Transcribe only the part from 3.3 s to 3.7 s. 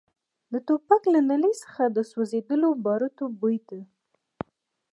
بوی